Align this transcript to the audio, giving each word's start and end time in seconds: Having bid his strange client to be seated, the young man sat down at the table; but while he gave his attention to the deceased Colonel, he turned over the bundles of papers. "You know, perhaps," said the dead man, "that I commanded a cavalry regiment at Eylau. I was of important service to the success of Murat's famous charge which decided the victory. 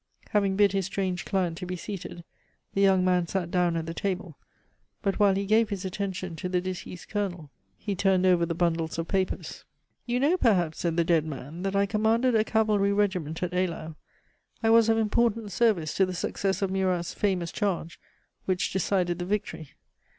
Having 0.31 0.55
bid 0.55 0.71
his 0.71 0.87
strange 0.87 1.25
client 1.25 1.59
to 1.59 1.65
be 1.67 1.75
seated, 1.75 2.23
the 2.73 2.81
young 2.81 3.05
man 3.05 3.27
sat 3.27 3.51
down 3.51 3.75
at 3.77 3.85
the 3.85 3.93
table; 3.93 4.35
but 5.03 5.19
while 5.19 5.35
he 5.35 5.45
gave 5.45 5.69
his 5.69 5.85
attention 5.85 6.35
to 6.37 6.49
the 6.49 6.59
deceased 6.59 7.07
Colonel, 7.07 7.51
he 7.77 7.93
turned 7.93 8.25
over 8.25 8.43
the 8.43 8.55
bundles 8.55 8.97
of 8.97 9.07
papers. 9.07 9.63
"You 10.07 10.19
know, 10.19 10.37
perhaps," 10.37 10.79
said 10.79 10.97
the 10.97 11.03
dead 11.03 11.23
man, 11.27 11.61
"that 11.61 11.75
I 11.75 11.85
commanded 11.85 12.33
a 12.33 12.43
cavalry 12.43 12.91
regiment 12.91 13.43
at 13.43 13.53
Eylau. 13.53 13.93
I 14.63 14.71
was 14.71 14.89
of 14.89 14.97
important 14.97 15.51
service 15.51 15.93
to 15.97 16.07
the 16.07 16.15
success 16.15 16.63
of 16.63 16.71
Murat's 16.71 17.13
famous 17.13 17.51
charge 17.51 17.99
which 18.45 18.71
decided 18.73 19.19
the 19.19 19.25
victory. 19.25 19.69